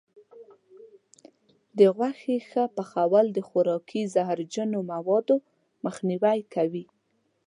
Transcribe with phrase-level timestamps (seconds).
[1.77, 5.35] د غوښې ښه پخول د خوراکي زهرجنو موادو
[5.85, 6.85] مخنیوی کوي.